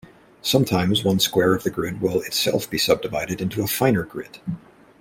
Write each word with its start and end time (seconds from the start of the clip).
Sometimes 0.41 1.03
one 1.03 1.19
square 1.19 1.53
of 1.53 1.61
the 1.63 1.69
grid 1.69 2.01
will 2.01 2.21
itself 2.21 2.67
be 2.67 2.79
subdivided 2.79 3.39
into 3.39 3.61
a 3.61 3.67
finer 3.67 4.01
grid. 4.01 4.39